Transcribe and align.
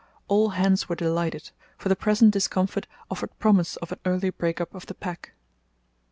All 0.27 0.49
hands 0.57 0.89
were 0.89 0.95
delighted, 0.95 1.51
for 1.77 1.87
the 1.87 1.95
present 1.95 2.31
discomfort 2.31 2.87
offered 3.11 3.37
promise 3.37 3.75
of 3.75 3.91
an 3.91 3.99
early 4.03 4.31
break 4.31 4.59
up 4.59 4.73
of 4.73 4.87
the 4.87 4.95
pack. 4.95 5.33